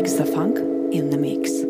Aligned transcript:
Felix 0.00 0.16
Da 0.16 0.24
Funk 0.24 0.56
in 0.94 1.10
the 1.10 1.18
mix. 1.18 1.69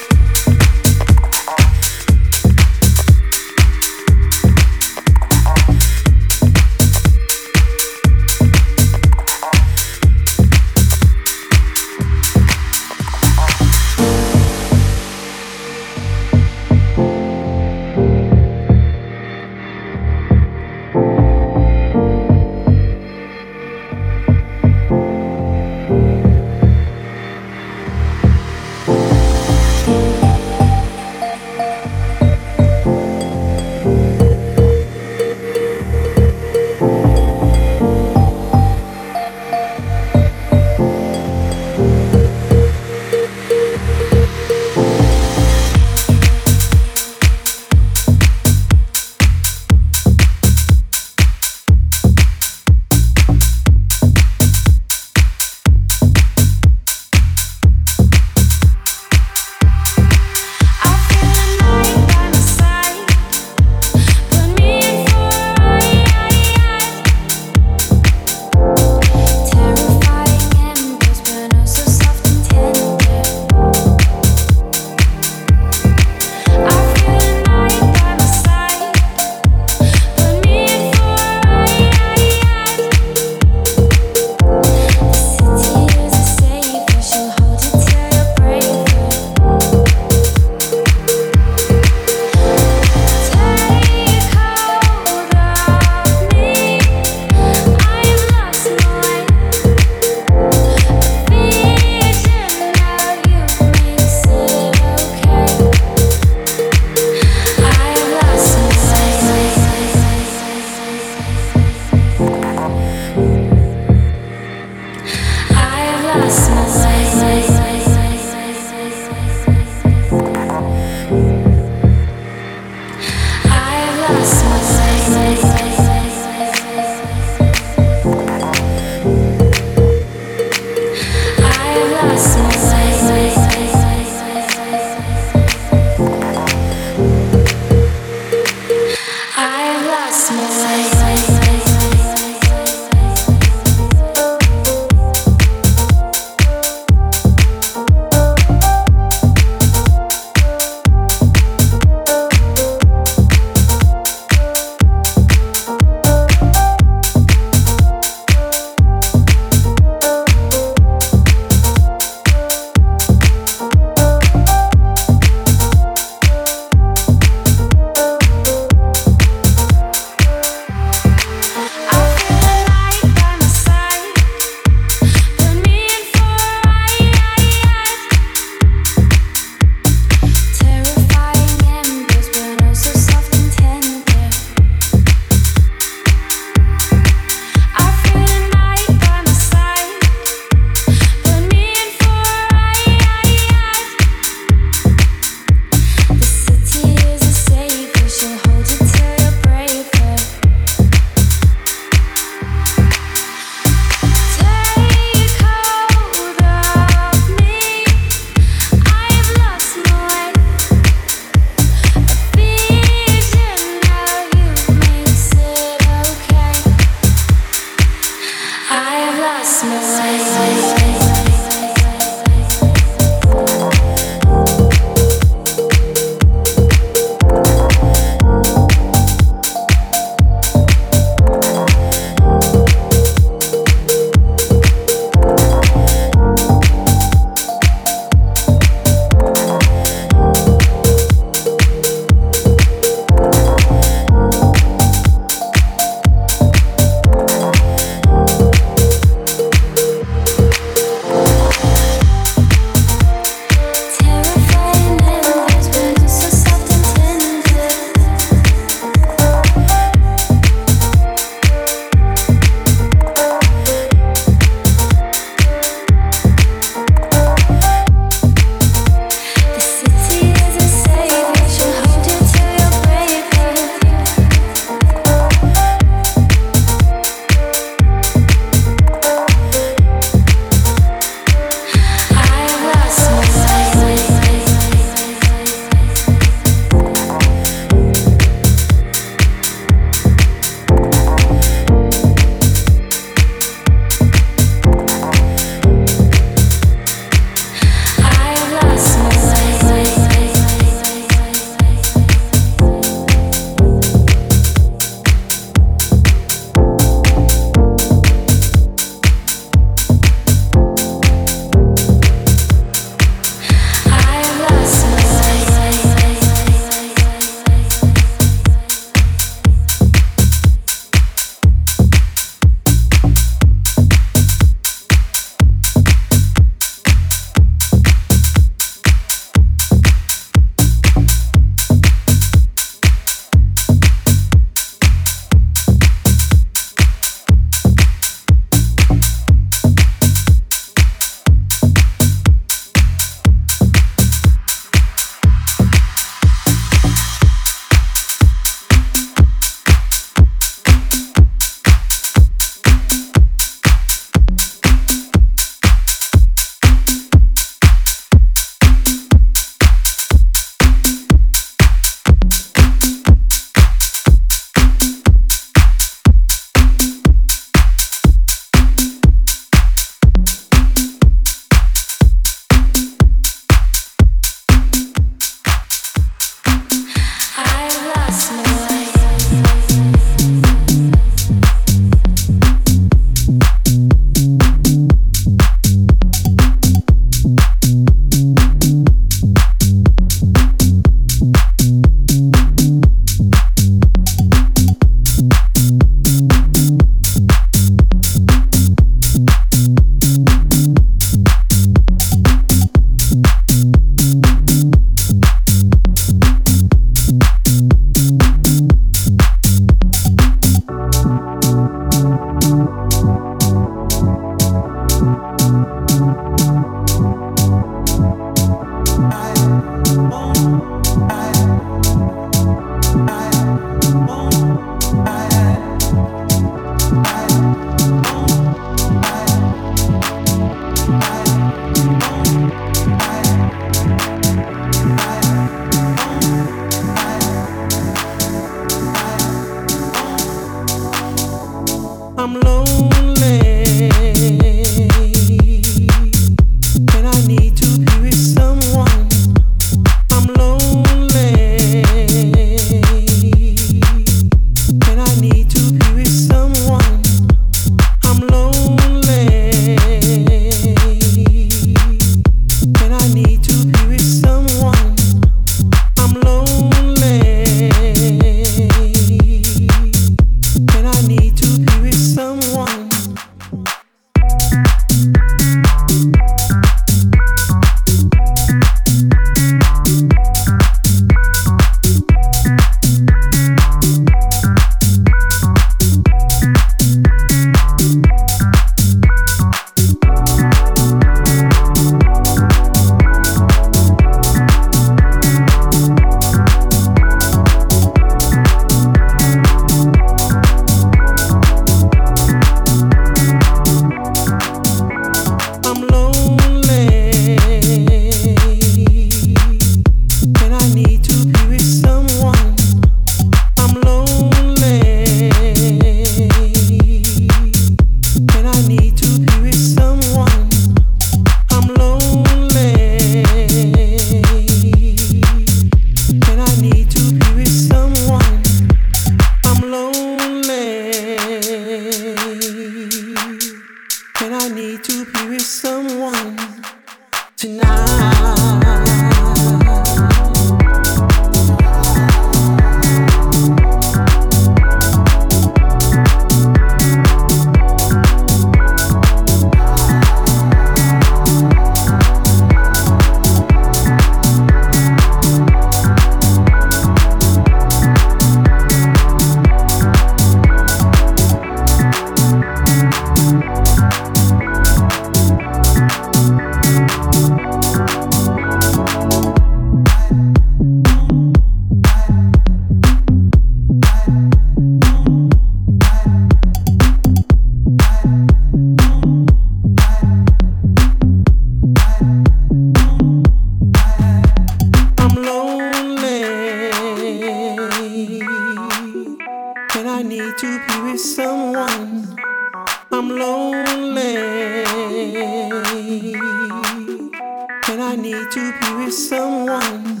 need 598.10 598.30
to 598.30 598.52
be 598.60 598.84
with 598.84 598.94
someone. 598.94 600.00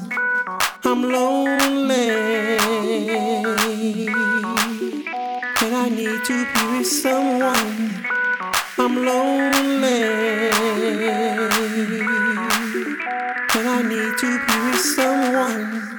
I'm 0.84 1.02
lonely. 1.02 2.08
And 5.60 5.74
I 5.76 5.88
need 5.90 6.24
to 6.24 6.46
be 6.54 6.78
with 6.78 6.86
someone. 6.86 8.04
I'm 8.78 8.94
lonely. 9.04 10.02
And 13.56 13.68
I 13.76 13.82
need 13.82 14.18
to 14.22 14.30
be 14.46 14.54
with 14.70 14.80
someone. 14.80 15.97